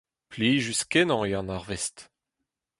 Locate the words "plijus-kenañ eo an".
0.29-1.53